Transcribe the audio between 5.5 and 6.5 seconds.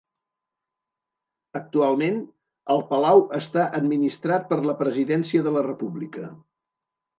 de la República.